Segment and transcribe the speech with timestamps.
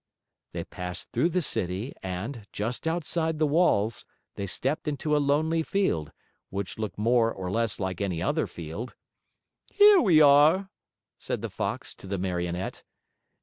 [0.53, 5.61] They passed through the city and, just outside the walls, they stepped into a lonely
[5.61, 6.11] field,
[6.49, 8.95] which looked more or less like any other field.
[9.69, 10.71] "Here we are,"
[11.19, 12.81] said the Fox to the Marionette.